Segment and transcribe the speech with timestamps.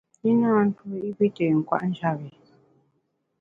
[0.29, 2.29] I na ntuo tuo i pi té nkwet njap bi.